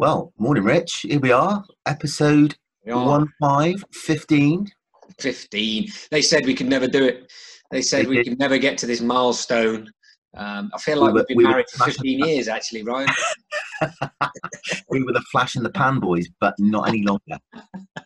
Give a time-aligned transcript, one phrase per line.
[0.00, 1.00] Well, morning, Rich.
[1.02, 3.06] Here we are, episode We are.
[3.06, 4.66] one five fifteen.
[5.18, 5.88] 15.
[6.10, 7.30] They said we could never do it.
[7.70, 9.90] They said we could never get to this milestone.
[10.34, 13.08] Um, I feel We like were- we've been we married for 15 years, actually, Ryan.
[14.88, 17.38] We were the flash in the pan boys, but not any longer.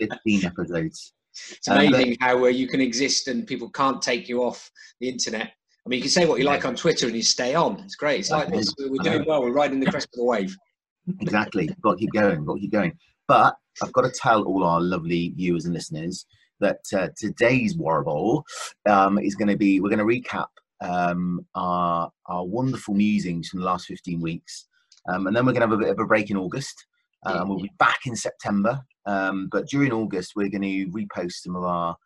[0.00, 1.12] Fifteen episodes.
[1.52, 4.68] It's Um, amazing how uh, you can exist and people can't take you off
[5.00, 5.52] the internet.
[5.86, 7.78] I mean, you can say what you like on Twitter and you stay on.
[7.84, 8.18] It's great.
[8.18, 8.74] It's like this.
[8.80, 9.42] We're doing well.
[9.42, 10.56] We're riding the crest of the wave.
[11.20, 11.68] Exactly.
[11.82, 12.44] got to keep going.
[12.44, 12.98] Got to keep going.
[13.26, 16.26] But I've got to tell all our lovely viewers and listeners
[16.60, 18.44] that uh, today's Warble
[18.88, 19.80] um, is going to be.
[19.80, 20.46] We're going to recap
[20.80, 24.66] um, our our wonderful musings from the last fifteen weeks,
[25.08, 26.86] um, and then we're going to have a bit of a break in August.
[27.26, 28.82] And we'll be back in September.
[29.06, 31.96] Um, but during August, we're going to repost some of our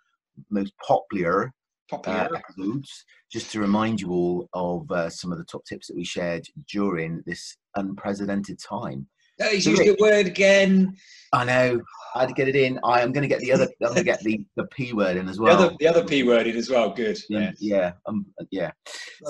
[0.48, 1.52] most Popular.
[1.92, 5.97] Uh, episodes, just to remind you all of uh, some of the top tips that
[5.97, 9.06] we shared during this unprecedented time.
[9.41, 10.97] oh, he's so used the word again.
[11.33, 11.81] I know.
[12.14, 12.81] I had to get it in.
[12.84, 13.64] I am going to get the other.
[13.83, 15.62] I'm going to get the, the p word in as The well.
[15.62, 16.91] other, the other P word in as well.
[16.91, 17.19] Good.
[17.28, 17.92] yeah, Yeah.
[18.06, 18.70] um, yeah.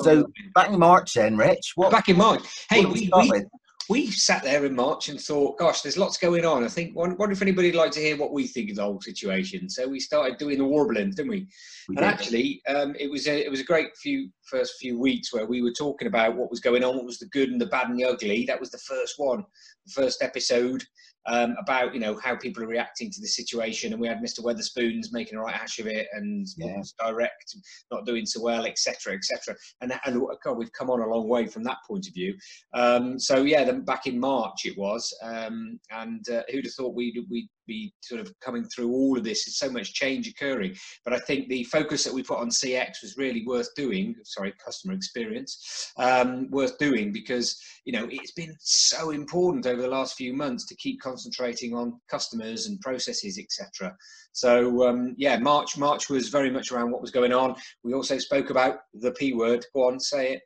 [0.03, 1.73] So back in March, then, Rich.
[1.75, 1.91] What?
[1.91, 2.43] back in March.
[2.71, 3.45] Hey, what we we, we?
[3.89, 6.63] We sat there in March and thought, gosh, there's lots going on.
[6.63, 9.69] I think, wonder, if anybody'd like to hear what we think of the whole situation.
[9.71, 11.49] So we started doing the warbling, didn't we?
[11.89, 12.05] We and did.
[12.05, 15.63] actually, um, it was a it was a great few first few weeks where we
[15.63, 17.99] were talking about what was going on, what was the good and the bad and
[17.99, 18.45] the ugly.
[18.47, 19.45] That was the first one,
[19.87, 20.85] the first episode
[21.27, 24.41] um, about you know how people are reacting to the situation, and we had Mr.
[24.41, 26.83] Wetherspoons making a right hash of it, and Yeah.
[26.99, 27.57] Direct
[27.91, 29.55] not doing so well, etc., etc.
[29.81, 32.37] And and God, we've come on a long way from that point of view.
[32.75, 36.95] Um, so yeah, then back in March it was, um, and uh, who'd have thought
[36.95, 39.45] we'd we'd be sort of coming through all of this?
[39.45, 40.75] There's so much change occurring,
[41.05, 44.17] but I think the focus that we put on CX was really worth doing.
[44.25, 49.89] Sorry, customer experience, um, worth doing because you know it's been so important over the
[49.89, 53.95] last few months to keep concentrating on customers and processes, etc.
[54.33, 57.55] So um, yeah, March March was very much around what was going on.
[57.85, 59.65] We also spoke about the P word.
[59.75, 60.43] Go on, say it.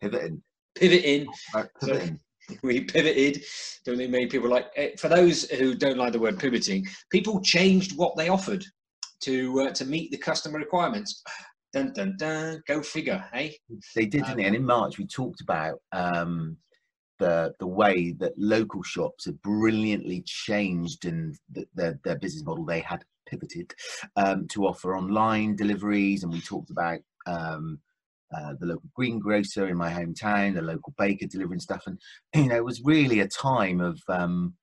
[0.00, 0.42] pivoting.
[0.74, 1.26] Pivoting.
[1.54, 2.20] Right, So- pivoting.
[2.62, 3.44] we pivoted.
[3.84, 4.66] Don't think many people like.
[4.76, 8.64] eh, For those who don't like the word pivoting, people changed what they offered
[9.22, 11.22] to uh, to meet the customer requirements.
[11.72, 12.62] Dun dun dun.
[12.66, 13.56] Go figure, hey.
[13.94, 14.44] They did, didn't they?
[14.44, 16.56] And in March, we talked about um,
[17.18, 22.64] the the way that local shops had brilliantly changed and th- their their business model.
[22.64, 23.72] They had pivoted
[24.16, 27.78] um, to offer online deliveries, and we talked about um,
[28.36, 31.98] uh, the local greengrocer in my hometown, the local baker delivering stuff, and
[32.34, 34.54] you know, it was really a time of um,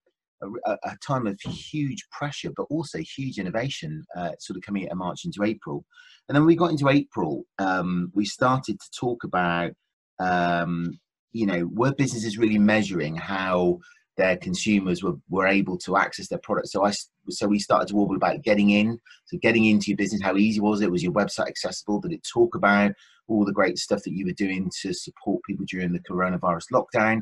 [0.42, 4.92] a, a- time of huge pressure, but also huge innovation, uh, sort of coming out
[4.92, 5.86] of March into April.
[6.28, 9.72] And then we got into April, um, we started to talk about,
[10.20, 11.00] um,
[11.32, 13.80] you know, were businesses really measuring how
[14.20, 16.68] their consumers were, were able to access their product.
[16.68, 16.92] So I,
[17.30, 19.00] so we started to warble about getting in.
[19.26, 20.92] So getting into your business, how easy was it?
[20.92, 22.02] Was your website accessible?
[22.02, 22.92] Did it talk about
[23.28, 27.22] all the great stuff that you were doing to support people during the coronavirus lockdown?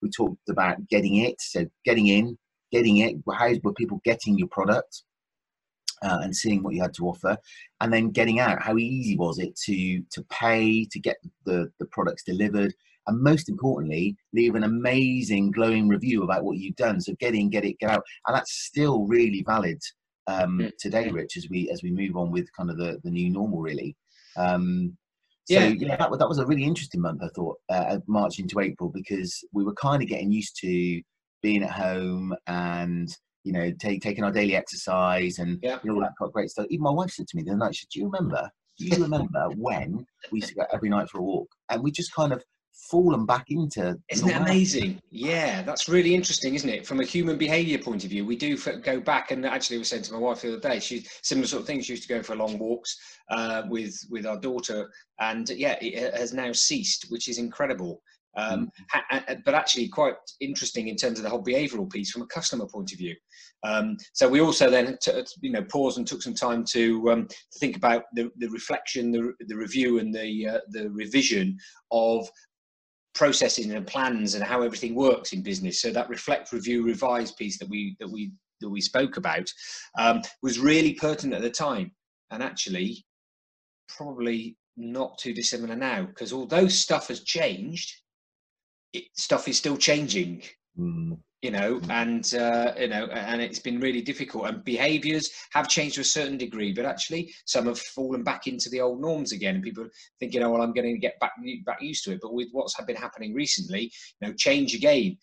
[0.00, 1.40] We talked about getting it.
[1.40, 2.38] So getting in,
[2.70, 3.16] getting it.
[3.34, 5.02] How were people getting your product?
[6.02, 7.36] uh, and seeing what you had to offer,
[7.80, 8.62] and then getting out.
[8.62, 12.74] How easy was it to to pay to get the the products delivered,
[13.06, 17.00] and most importantly, leave an amazing glowing review about what you've done.
[17.00, 19.80] So get in, get it, get out, and that's still really valid
[20.28, 23.10] um, Mm, today, Rich, as we as we move on with kind of the the
[23.10, 23.96] new normal, really.
[24.36, 24.96] Um,
[25.44, 25.68] so Yeah.
[25.78, 29.44] yeah, that, that was a really interesting month, I thought, uh, March into April, because
[29.52, 31.00] we were kind of getting used to
[31.42, 33.08] being at home and
[33.44, 35.78] you know take, taking our daily exercise and Yeah.
[35.82, 36.66] you know all that kind of great stuff.
[36.70, 38.50] Even my wife said to me the other night, she said, "Do you remember?
[38.78, 41.92] Do you remember when we used to go every night for a walk?" And we
[41.92, 42.42] just kind of
[42.76, 43.96] fallen back into.
[44.10, 45.00] Isn't it amazing?
[45.10, 46.86] Yeah, that's really interesting, isn't it?
[46.86, 49.88] From a human behaviour point of view, we do go back, and actually, I was
[49.88, 51.86] saying to my wife the other day, she's similar sort of things.
[51.86, 52.96] She used to go for long walks
[53.30, 54.90] uh, with with our daughter,
[55.20, 58.02] and yeah, it has now ceased, which is incredible.
[58.38, 59.44] Um, mm.
[59.44, 62.92] but actually, quite interesting in terms of the whole behavioural piece from a customer point
[62.92, 63.16] of view.
[63.62, 67.26] Um, so we also then, t- you know, paused and took some time to, um,
[67.26, 71.56] to think about the, the reflection, the, the review, and the uh, the revision
[71.90, 72.28] of
[73.16, 75.80] processes and plans and how everything works in business.
[75.80, 79.50] So that reflect, review, revise piece that we that we that we spoke about
[79.98, 81.90] um, was really pertinent at the time,
[82.30, 83.04] and actually
[83.88, 87.92] probably not too dissimilar now because although stuff has changed,
[88.92, 90.42] it, stuff is still changing.
[90.78, 91.18] Mm.
[91.42, 94.46] You know, and uh, you know, and it's been really difficult.
[94.46, 98.70] And behaviours have changed to a certain degree, but actually, some have fallen back into
[98.70, 99.54] the old norms again.
[99.54, 99.86] And people
[100.18, 101.32] thinking, "Oh, well, I'm going to get back
[101.64, 105.18] back used to it." But with what's been happening recently, you know, change again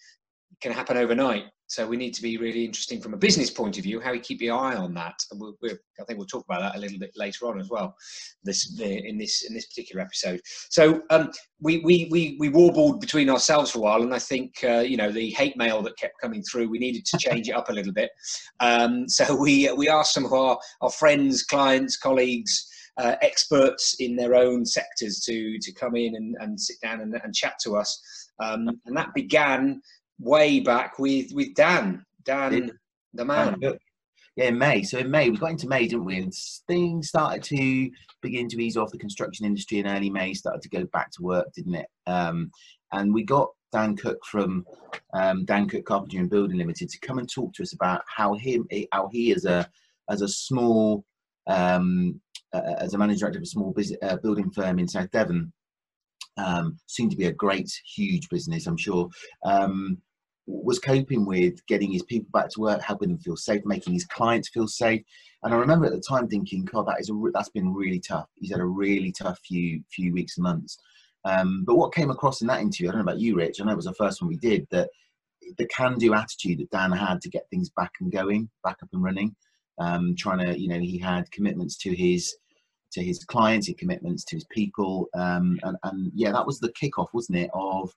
[0.62, 1.46] can happen overnight.
[1.74, 4.20] So we need to be really interesting from a business point of view, how we
[4.20, 5.16] keep your eye on that.
[5.32, 7.96] And we'll, I think we'll talk about that a little bit later on as well.
[8.44, 10.40] This in this in this particular episode.
[10.70, 14.54] So um, we, we we we warbled between ourselves for a while, and I think
[14.64, 16.70] uh, you know the hate mail that kept coming through.
[16.70, 18.12] We needed to change it up a little bit.
[18.60, 22.70] Um, so we we asked some of our our friends, clients, colleagues.
[22.98, 27.20] Uh, experts in their own sectors to to come in and, and sit down and,
[27.24, 28.00] and chat to us,
[28.40, 29.82] um, and that began
[30.20, 32.72] way back with with Dan, Dan,
[33.14, 33.58] the man.
[34.36, 34.82] Yeah, in May.
[34.82, 36.18] So in May, we got into May, didn't we?
[36.18, 36.34] And
[36.68, 38.92] things started to begin to ease off.
[38.92, 41.86] The construction industry in early May started to go back to work, didn't it?
[42.08, 42.50] Um,
[42.92, 44.66] and we got Dan Cook from
[45.14, 48.34] um, Dan Cook Carpentry and Building Limited to come and talk to us about how
[48.34, 49.70] him, how he as a
[50.10, 51.06] as a small
[51.48, 52.20] um,
[52.54, 55.52] uh, as a managing director of a small business, uh, building firm in South Devon,
[56.38, 59.10] um, seemed to be a great, huge business, I'm sure.
[59.46, 59.98] Um,
[60.46, 64.06] was coping with getting his people back to work, helping them feel safe, making his
[64.06, 65.02] clients feel safe.
[65.44, 68.28] And I remember at the time thinking, God, that is a, that's been really tough.
[68.36, 70.78] He's had a really tough few few weeks and months.
[71.26, 73.62] Um, but what came across in that interview, I don't know about you, Rich.
[73.62, 74.68] I know it was the first one we did.
[74.72, 74.90] That
[75.58, 79.04] the can-do attitude that Dan had to get things back and going, back up and
[79.04, 79.36] running.
[79.80, 82.36] Um, trying to, you know, he had commitments to his
[82.94, 86.74] to his clients, he commitments to his people, um, and, and yeah, that was the
[86.82, 87.92] kickoff, wasn't it, of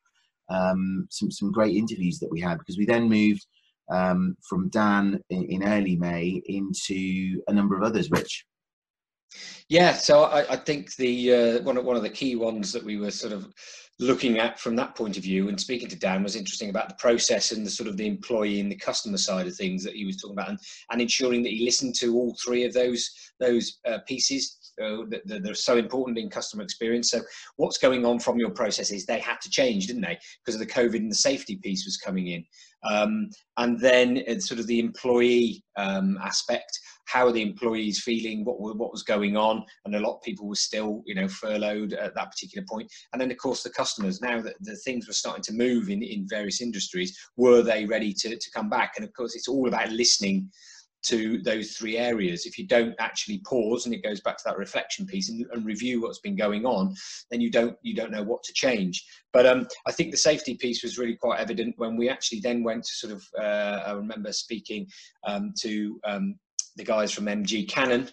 [0.48, 3.46] um, some some great interviews that we had because we then moved
[3.90, 8.10] um, from Dan in, in, early May into a number of others.
[8.10, 8.44] Rich.
[9.68, 12.84] Yeah, so I, I think the uh, one of one of the key ones that
[12.84, 13.52] we were sort of
[13.98, 16.96] looking at from that point of view and speaking to Dan was interesting about the
[16.96, 20.04] process and the sort of the employee and the customer side of things that he
[20.04, 20.58] was talking about and,
[20.90, 23.10] and ensuring that he listened to all three of those
[23.40, 27.10] those uh, pieces uh, that, are so important in customer experience.
[27.10, 27.20] So
[27.56, 29.06] what's going on from your processes?
[29.06, 30.18] They had to change, didn't they?
[30.44, 32.44] Because of the COVID and the safety piece was coming in.
[32.88, 36.78] Um, and then sort of the employee um, aspect.
[37.06, 38.44] How are the employees feeling?
[38.44, 39.64] What what was going on?
[39.84, 42.92] And a lot of people were still, you know, furloughed at that particular point.
[43.12, 44.20] And then, of course, the customers.
[44.20, 48.12] Now that the things were starting to move in in various industries, were they ready
[48.12, 48.94] to to come back?
[48.96, 50.50] And of course, it's all about listening
[51.08, 52.46] to those three areas.
[52.46, 55.64] If you don't actually pause, and it goes back to that reflection piece, and, and
[55.64, 56.94] review what's been going on,
[57.30, 59.04] then you don't you don't know what to change.
[59.32, 62.62] But um, I think the safety piece was really quite evident when we actually then
[62.62, 63.24] went to sort of.
[63.38, 64.86] Uh, I remember speaking
[65.26, 66.38] um, to um,
[66.76, 68.10] the guys from MG Cannon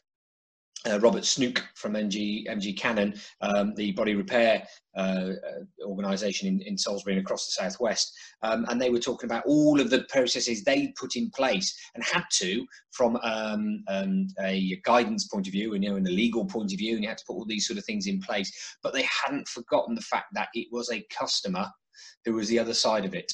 [0.89, 4.65] uh, Robert Snook from MG, MG Cannon, um, the body repair
[4.95, 5.31] uh,
[5.85, 9.79] organisation in, in, Salisbury and across the southwest, um, and they were talking about all
[9.79, 15.27] of the processes they put in place and had to from um, um, a guidance
[15.27, 17.17] point of view, and you know, in a legal point of view, and you had
[17.17, 18.51] to put all these sort of things in place.
[18.83, 21.67] But they hadn't forgotten the fact that it was a customer
[22.25, 23.31] who was the other side of it.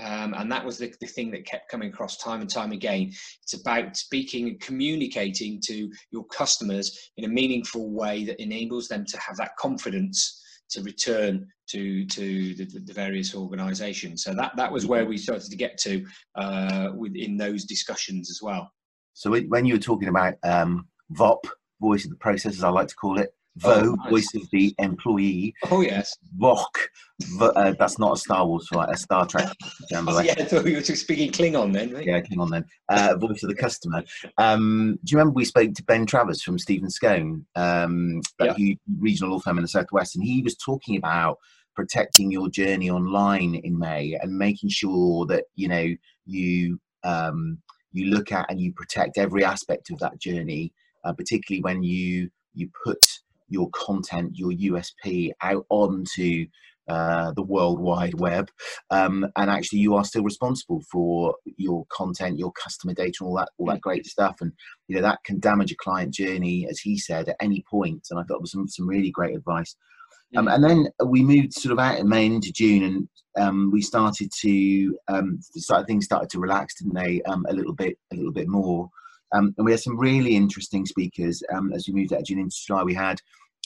[0.00, 3.12] Um, and that was the, the thing that kept coming across time and time again.
[3.42, 9.04] It's about speaking and communicating to your customers in a meaningful way that enables them
[9.06, 14.24] to have that confidence to return to to the, the various organisations.
[14.24, 18.40] So that that was where we started to get to uh, within those discussions as
[18.42, 18.72] well.
[19.12, 21.46] So when you were talking about um, VOP,
[21.80, 24.10] voice of the process, as I like to call it, Vo, oh, nice.
[24.10, 25.54] voice of the employee.
[25.70, 26.16] Oh yes.
[26.40, 26.66] Vok,
[27.40, 28.88] uh, that's not a Star Wars, right?
[28.90, 29.48] A Star Trek.
[29.94, 31.92] oh, yeah, I thought you were speaking Klingon then.
[31.92, 32.04] Right?
[32.04, 32.64] Yeah, Klingon then.
[32.88, 34.02] Uh, voice of the customer.
[34.38, 38.74] Um, do you remember we spoke to Ben Travers from Stephens Scown, um, that yeah.
[38.98, 41.38] regional law firm in the southwest, and he was talking about
[41.76, 45.94] protecting your journey online in May and making sure that you know
[46.26, 47.58] you um,
[47.92, 50.72] you look at and you protect every aspect of that journey,
[51.04, 53.04] uh, particularly when you you put
[53.48, 56.46] your content, your USP out onto
[56.86, 58.50] uh, the world wide web
[58.90, 63.48] um, and actually you are still responsible for your content your customer data all that
[63.56, 64.52] all that great stuff and
[64.86, 68.06] you know that can damage a client journey as he said at any point.
[68.10, 69.74] and i thought it was some, some really great advice
[70.36, 73.08] Um, and then we moved sort of out in May into June, and
[73.38, 77.22] um, we started to um, start, things started to relax, didn't they?
[77.22, 78.88] Um, a little bit, a little bit more.
[79.34, 82.38] Um, and we had some really interesting speakers um, as we moved out of June
[82.38, 82.82] into July.
[82.84, 83.20] We had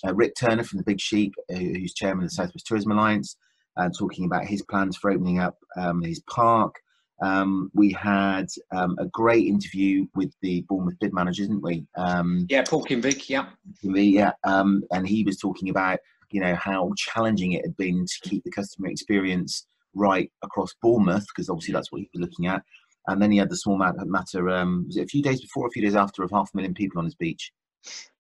[0.07, 3.37] uh, Rick Turner from the Big Sheep, who's chairman of the Southwest Tourism Alliance,
[3.77, 5.59] uh, talking about his plans for opening up
[6.03, 6.75] his park.
[7.21, 11.85] Um, we had um, a great interview with the Bournemouth bid manager, didn't we?
[11.97, 13.47] Um, yeah, Paul Kinvig, yeah.
[13.83, 15.99] Yeah, um, and he was talking about
[16.31, 21.27] you know how challenging it had been to keep the customer experience right across Bournemouth
[21.35, 22.63] because obviously that's what he was looking at.
[23.07, 24.51] And then he had the small matter.
[24.51, 26.75] Um, was it a few days before, a few days after, of half a million
[26.75, 27.53] people on his beach?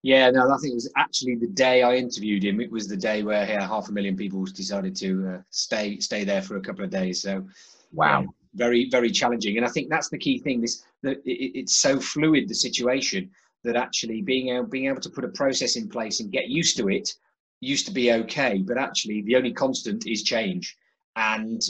[0.03, 2.61] Yeah, no, I think it was actually the day I interviewed him.
[2.61, 6.25] It was the day where yeah, half a million people decided to uh, stay stay
[6.25, 7.21] there for a couple of days.
[7.21, 7.47] So,
[7.93, 11.77] wow, very very challenging and i think that's the key thing this that it, it's
[11.77, 13.31] so fluid the situation
[13.65, 16.77] that actually being able being able to put a process in place and get used
[16.77, 17.15] to it
[17.61, 20.77] used to be okay but actually the only constant is change
[21.17, 21.63] and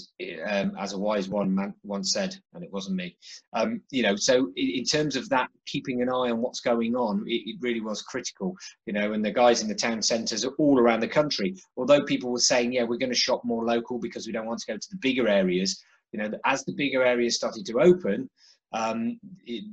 [0.47, 3.17] um, as a wise one man once said and it wasn't me
[3.55, 6.95] um, you know so in, in, terms of that keeping an eye on what's going
[6.95, 8.55] on it, it, really was critical
[8.87, 11.55] you know and the guys in the town centres are all around the country.
[11.77, 14.61] Although people were saying yeah we're going to shop more local because we don't want
[14.61, 18.31] to go to the bigger areas you know, as the bigger areas started to open,
[18.73, 19.65] um, it,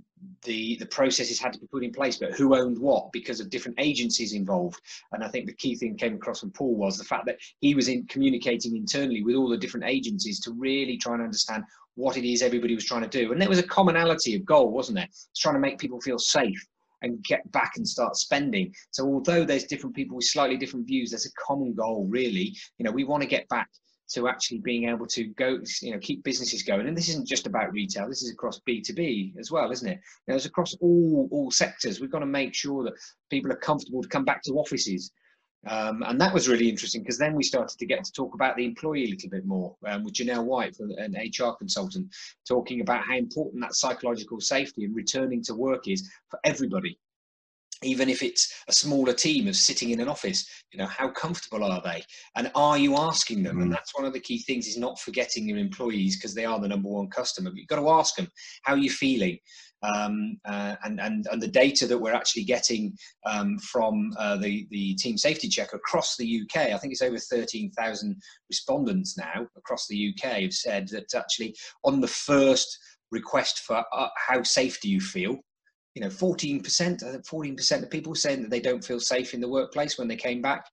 [0.43, 2.17] the the processes had to be put in place.
[2.17, 4.79] But who owned what because of different agencies involved?
[5.11, 7.75] And I think the key thing came across from Paul was the fact that he
[7.75, 11.63] was in communicating internally with all the different agencies to really try and understand
[11.95, 13.31] what it is everybody was trying to do.
[13.31, 15.05] And there was a commonality of goal, wasn't there?
[15.05, 16.65] It's trying to make people feel safe
[17.01, 18.73] and get back and start spending.
[18.91, 22.55] So although there's different people with slightly different views, there's a common goal really.
[22.77, 23.69] You know, we want to get back
[24.09, 26.87] to actually being able to go, you know, keep businesses going.
[26.87, 28.07] And this isn't just about retail.
[28.07, 29.99] This is across B2B as well, isn't it?
[30.27, 31.99] It's across all all sectors.
[31.99, 32.93] We've got to make sure that
[33.29, 35.11] people are comfortable to come back to offices.
[35.67, 38.55] Um, and that was really interesting because then we started to get to talk about
[38.55, 42.13] the employee a little bit more um, with Janelle White, an HR consultant,
[42.47, 46.99] talking about how important that psychological safety and returning to work is for everybody
[47.83, 51.63] even if it's a smaller team of sitting in an office you know how comfortable
[51.63, 52.03] are they?
[52.35, 53.57] And are you asking them?
[53.57, 53.63] Mm.
[53.63, 56.59] and that's one of the key things is not forgetting your employees because they are
[56.59, 57.49] the number one customer.
[57.49, 58.27] But you've got to ask them
[58.63, 59.39] how are you feeling?
[59.83, 62.93] Um, uh, and, and, and the data that we're actually getting
[63.25, 67.17] um, from uh, the, the team safety check across the UK, I think it's over
[67.17, 68.15] 13,000
[68.49, 71.55] respondents now across the UK have said that actually
[71.85, 72.77] on the first
[73.11, 75.37] request for uh, how safe do you feel,
[75.95, 79.39] you know, 14%, I think 14% of people saying that they don't feel safe in
[79.39, 80.65] the workplace when they came back.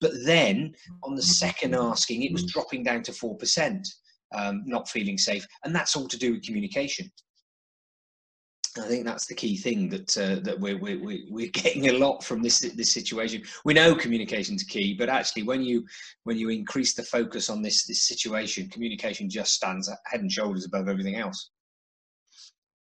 [0.00, 0.74] But then
[1.04, 3.86] on the second asking, it was dropping down to 4%,
[4.34, 5.46] um, not feeling safe.
[5.64, 7.12] And that's all to do with communication.
[8.78, 10.98] I think that's the key thing that uh, that we're, we're
[11.28, 13.42] we're getting a lot from this this situation.
[13.66, 15.84] We know communication is key, but actually, when you
[16.24, 20.64] when you increase the focus on this this situation, communication just stands head and shoulders
[20.64, 21.50] above everything else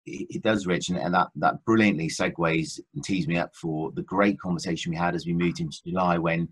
[0.05, 4.01] it does, Rich, and, and that that brilliantly segues and tees me up for the
[4.01, 6.47] great conversation we had as we moved into July when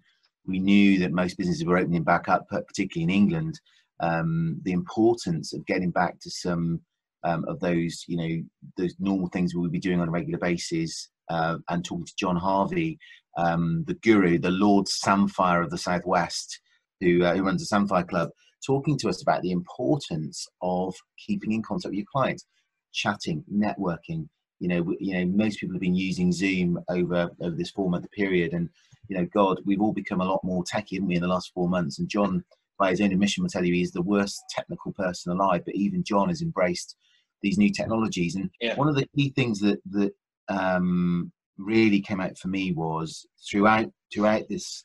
[0.46, 3.60] we knew that most businesses were opening back up, particularly in England.
[4.02, 6.80] Um, the importance of getting back to some
[7.24, 8.44] um, of those, you know,
[8.78, 12.16] those normal things we would be doing on a regular basis, uh, and talking to
[12.18, 12.98] John Harvey,
[13.38, 16.60] um, the guru, the Lord Samphire of the Southwest,
[17.02, 18.30] who, uh, who runs the Samphire Club,
[18.66, 22.46] talking to us about the importance of keeping in contact with your clients
[22.94, 24.28] chatting, networking.
[24.60, 28.10] You know, you know, most people have been using Zoom over over this four month
[28.12, 28.70] period, and
[29.08, 31.52] you know, God, we've all become a lot more techy, haven't we, in the last
[31.54, 32.00] four months?
[32.00, 32.44] And John,
[32.78, 35.64] by his own admission, will tell you he's the worst technical person alive.
[35.66, 36.96] But even John has embraced
[37.42, 38.36] these new technologies.
[38.36, 38.76] And yeah.
[38.76, 40.14] one of the key things that that
[40.50, 44.84] um, really came out for me was throughout throughout this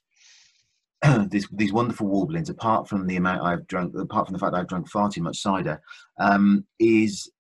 [1.29, 4.59] this, these wonderful warblings, apart from the amount I've drunk, apart from the fact that
[4.59, 5.81] I've drunk far too much cider,
[6.19, 7.31] um, is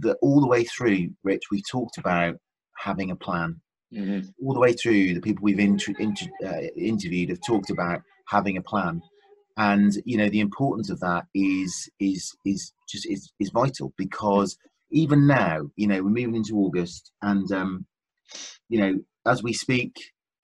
[0.00, 2.36] that all the way through, Rich, we've talked about
[2.76, 3.60] having a plan.
[3.94, 4.28] Mm-hmm.
[4.44, 8.58] All the way through, the people we've inter- inter- uh, interviewed have talked about having
[8.58, 9.00] a plan,
[9.56, 14.58] and you know the importance of that is is is just is is vital because
[14.90, 17.86] even now, you know, we're moving into August, and um,
[18.68, 19.94] you know, as we speak,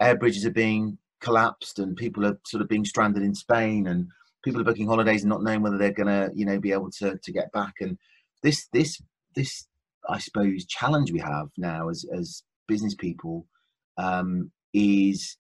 [0.01, 4.09] air bridges are being collapsed, and people are sort of being stranded in Spain, and
[4.45, 6.91] people are booking holidays and not knowing whether they're going to, you know, be able
[6.91, 7.75] to to get back.
[7.81, 7.99] And
[8.43, 9.01] this this
[9.35, 9.67] this
[10.09, 13.47] I suppose challenge we have now as as business people
[13.97, 15.37] um, is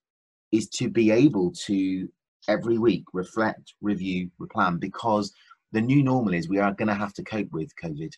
[0.53, 2.09] is to be able to
[2.49, 5.33] every week reflect, review, replan because
[5.73, 8.13] the new normal is we are going to have to cope with COVID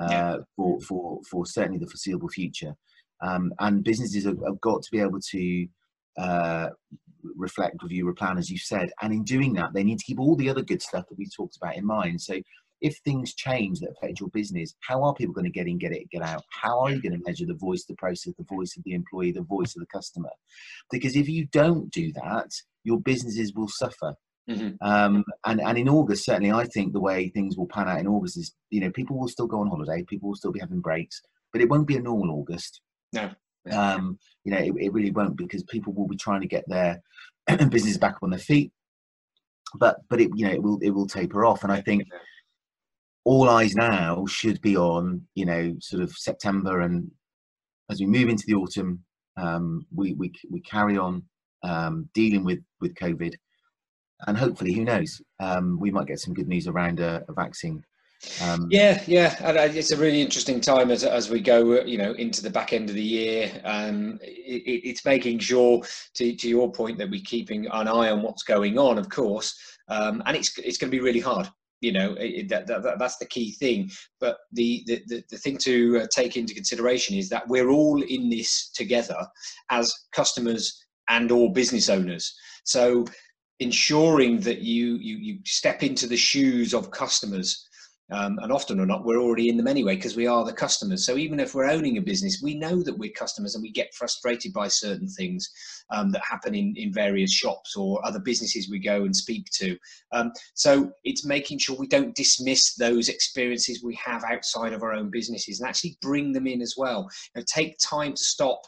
[0.00, 0.36] uh, yeah.
[0.56, 2.74] for for for certainly the foreseeable future,
[3.20, 5.66] um, and businesses have, have, got to be able to
[6.16, 6.68] uh,
[7.36, 8.90] reflect, review, replan, as you said.
[9.02, 11.26] And in doing that, they need to keep all the other good stuff that we
[11.26, 12.20] talked about in mind.
[12.20, 12.34] So
[12.80, 15.92] if things change that affect your business, how are people going to get in, get
[15.92, 16.44] it, get out?
[16.50, 19.32] How are you going to measure the voice, the process, the voice of the employee,
[19.32, 20.30] the voice of the customer?
[20.90, 22.50] Because if you don't do that,
[22.84, 24.14] your businesses will suffer.
[24.48, 24.76] Mm-hmm.
[24.80, 28.08] Um, and, and in August, certainly, I think the way things will pan out in
[28.08, 30.80] August is, you know, people will still go on holiday, people will still be having
[30.80, 31.20] breaks,
[31.52, 32.80] but it won't be a normal August.
[33.12, 33.30] No.
[33.70, 37.02] Um, you know, it, it really won't because people will be trying to get their
[37.68, 38.72] business back on their feet.
[39.78, 42.02] But but it you know it will it will taper off, and I think
[43.24, 47.10] all eyes now should be on you know sort of September and
[47.90, 49.02] as we move into the autumn,
[49.36, 51.24] um, we we we carry on
[51.62, 53.34] um, dealing with with COVID,
[54.26, 57.84] and hopefully, who knows, um, we might get some good news around a, a vaccine
[58.42, 62.12] um, yeah, yeah, and it's a really interesting time as as we go, you know,
[62.12, 63.50] into the back end of the year.
[63.64, 65.82] Um, it, it's making sure,
[66.14, 69.58] to, to your point, that we're keeping an eye on what's going on, of course,
[69.88, 71.48] um, and it's it's going to be really hard.
[71.80, 73.90] You know, it, that, that, that's the key thing.
[74.20, 78.28] But the the, the, thing to uh, take into consideration is that we're all in
[78.28, 79.26] this together
[79.70, 82.36] as customers and or business owners.
[82.64, 83.06] So
[83.60, 87.66] ensuring that you you you step into the shoes of customers
[88.12, 91.06] um, and often or not, we're already in them anyway because we are the customers.
[91.06, 93.94] So even if we're owning a business, we know that we're customers and we get
[93.94, 95.48] frustrated by certain things
[95.90, 99.76] um, that happen in, in various shops or other businesses we go and speak to.
[100.12, 104.92] Um, so it's making sure we don't dismiss those experiences we have outside of our
[104.92, 107.08] own businesses and actually bring them in as well.
[107.34, 108.60] You know, take time to stop,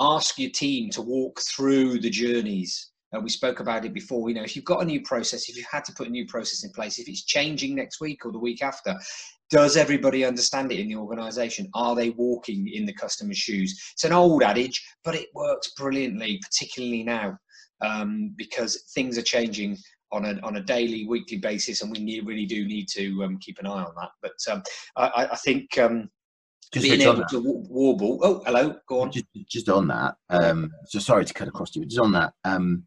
[0.00, 4.28] ask your team to walk through the journeys uh, we spoke about it before.
[4.28, 6.26] You know, if you've got a new process, if you've had to put a new
[6.26, 8.94] process in place, if it's changing next week or the week after,
[9.50, 11.70] does everybody understand it in the organization?
[11.74, 13.90] Are they walking in the customer's shoes?
[13.92, 17.38] It's an old adage, but it works brilliantly, particularly now,
[17.80, 19.78] um, because things are changing
[20.12, 23.38] on a, on a daily, weekly basis, and we need, really do need to um,
[23.38, 24.10] keep an eye on that.
[24.20, 24.62] But um,
[24.96, 26.10] I, I, think um,
[26.72, 28.18] just being able to warble.
[28.22, 29.12] Oh, hello, go on.
[29.12, 32.32] Just, just on that, um, so sorry to cut across you, But just on that,
[32.44, 32.84] um,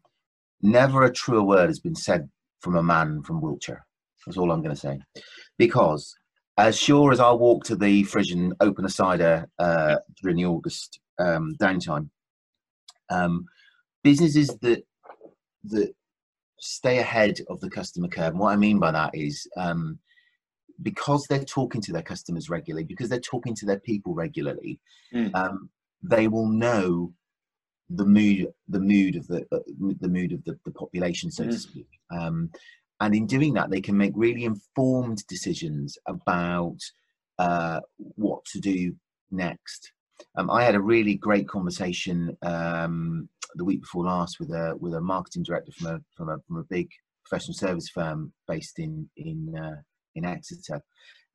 [0.62, 2.28] never a truer word has been said
[2.60, 3.84] from a man from Wiltshire.
[4.26, 5.00] That's all I'm going to say.
[5.58, 6.14] Because
[6.58, 11.00] as sure as I'll walk to the Frisian open a cider uh, during the August
[11.18, 12.08] um, downtime,
[13.10, 13.46] um,
[14.02, 14.84] businesses that
[15.64, 15.92] that
[16.58, 18.32] stay ahead of the customer curve.
[18.32, 19.98] And what I mean by that is um,
[20.82, 24.80] because they're talking to their customers regularly, because they're talking to their people regularly,
[25.14, 25.58] mm.
[26.02, 27.12] they will know
[27.96, 29.58] the mood the mood of the uh,
[30.00, 31.50] the mood of the, the population so mm.
[31.50, 31.88] to speak.
[32.10, 32.50] Um,
[33.00, 36.78] and in doing that they can make really informed decisions about
[37.38, 38.94] uh, what to do
[39.30, 39.92] next.
[40.36, 44.94] Um, I had a really great conversation um, the week before last with a with
[44.94, 46.88] a marketing director from a from a, from a big
[47.24, 49.80] professional service firm based in in uh,
[50.14, 50.82] in Exeter,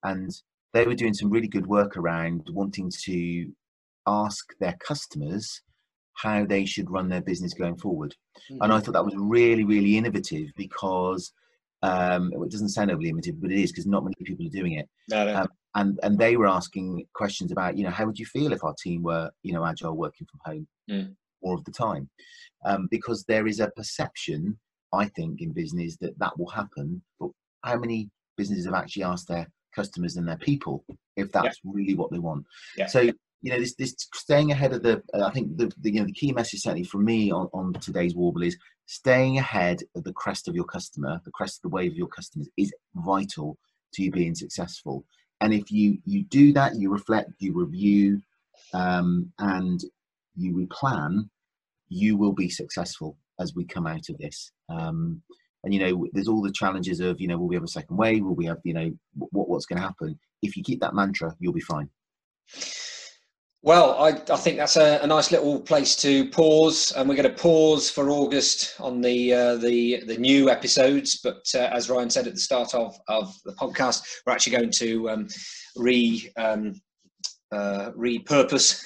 [0.03, 0.31] and
[0.73, 3.51] they were doing some really good work around wanting to
[4.05, 5.61] ask their customers
[6.17, 8.15] how they should run their business going forward.
[8.51, 8.61] Mm-hmm.
[8.63, 11.31] And I thought that was really, really innovative because
[11.83, 14.73] um, it doesn't sound overly innovative, but it is because not many people are doing
[14.73, 14.89] it.
[15.09, 15.35] No, no.
[15.41, 18.63] Um, and and they were asking questions about, you know, how would you feel if
[18.63, 21.15] our team were, you know, agile working from home mm.
[21.43, 22.09] more of the time?
[22.65, 24.57] Um, because there is a perception,
[24.93, 27.03] I think, in business that that will happen.
[27.19, 27.29] But
[27.63, 30.83] how many businesses have actually asked their customers and their people
[31.15, 31.71] if that's yeah.
[31.71, 32.45] really what they want?
[32.75, 32.87] Yeah.
[32.87, 35.01] So you know, this this staying ahead of the.
[35.13, 37.73] Uh, I think the, the, you know the key message certainly for me on, on
[37.73, 41.75] today's warble is staying ahead of the crest of your customer, the crest of the
[41.75, 43.57] wave of your customers is vital
[43.93, 45.05] to you being successful.
[45.41, 48.21] And if you you do that, you reflect, you review,
[48.73, 49.83] um, and
[50.35, 51.29] you replan,
[51.89, 54.51] you will be successful as we come out of this.
[54.69, 55.21] Um,
[55.63, 57.97] and you know, there's all the challenges of you know, will we have a second
[57.97, 58.23] wave?
[58.23, 60.17] Will we have you know, what what's going to happen?
[60.41, 61.89] If you keep that mantra, you'll be fine.
[63.67, 67.29] Well, I, I think that's a, a, nice little place to pause, and we're going
[67.29, 71.19] to pause for August on the uh, the the new episodes.
[71.21, 74.71] But uh, as Ryan said at the start of, of the podcast, we're actually going
[74.71, 75.27] to um,
[75.75, 76.79] re um,
[77.51, 78.81] uh, repurpose,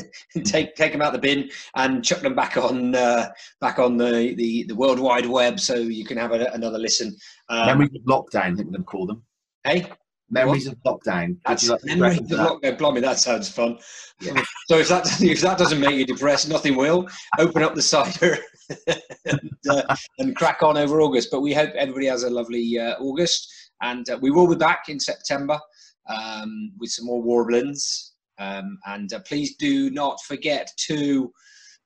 [0.44, 3.30] take take them out the bin, and chuck them back on uh,
[3.62, 7.16] back on the, the the World Wide Web, so you can have a, another listen.
[7.48, 9.22] Um, Memories of lockdown, I think we're going to call them.
[9.64, 9.90] Hey.
[10.30, 10.76] Memories what?
[10.76, 11.36] of lockdown.
[11.46, 12.78] That's like memories of lockdown.
[12.78, 13.78] Blimey, that sounds fun.
[14.20, 14.42] Yeah.
[14.68, 17.08] So if that if that doesn't make you depressed, nothing will.
[17.38, 18.38] Open up the cider
[19.24, 21.28] and, uh, and, crack on over August.
[21.30, 24.88] But we hope everybody has a lovely uh, August, and uh, we will be back
[24.88, 25.60] in September
[26.08, 28.12] um, with some more warblings.
[28.38, 31.32] Um, and uh, please do not forget to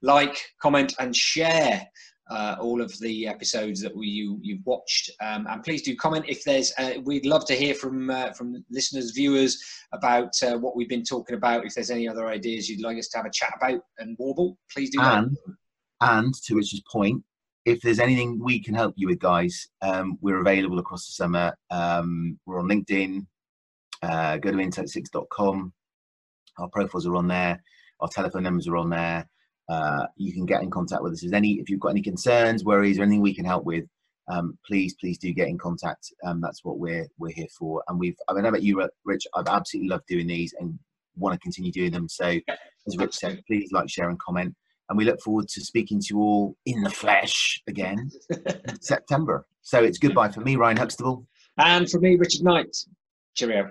[0.02, 1.86] like, comment, and share
[2.30, 6.24] uh, all of the episodes that we you you've watched, um, and please do comment
[6.28, 6.72] if there's.
[6.78, 9.62] Uh, we'd love to hear from uh, from listeners, viewers
[9.92, 11.66] about uh, what we've been talking about.
[11.66, 14.56] If there's any other ideas you'd like us to have a chat about and warble,
[14.72, 15.00] please do.
[15.00, 15.36] And
[16.00, 17.22] and to Richard's point,
[17.64, 21.54] if there's anything we can help you with, guys, um, we're available across the summer.
[21.70, 23.26] Um, we're on LinkedIn.
[24.02, 25.72] Uh, go to insight6.com.
[26.58, 27.62] Our profiles are on there.
[28.00, 29.28] Our telephone numbers are on there.
[29.70, 31.22] Uh, you can get in contact with us.
[31.22, 33.84] If any, if you've got any concerns, worries, or anything we can help with,
[34.28, 36.12] um, please, please do get in contact.
[36.24, 37.82] Um, that's what we're we're here for.
[37.88, 39.26] And we've, I mean, about you, Rich.
[39.34, 40.78] I've absolutely loved doing these and
[41.16, 42.08] want to continue doing them.
[42.08, 44.54] So, as Rich said, please like, share, and comment.
[44.88, 49.46] And we look forward to speaking to you all in the flesh again in September.
[49.62, 51.26] So it's goodbye for me, Ryan Huxtable.
[51.58, 52.76] And for me, Richard Knight.
[53.34, 53.70] Cheerio.